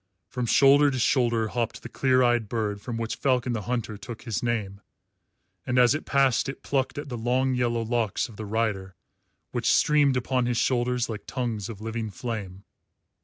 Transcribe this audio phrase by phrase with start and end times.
[0.29, 4.23] From shoulder to shoulder hopped the clear eyed bird from which Falcon the Hunter took
[4.23, 4.81] his name,
[5.63, 8.95] and as it passed it plucked at the long yellow locks of the rider,
[9.51, 12.63] which streamed upon his shoulders like tongues of living flame.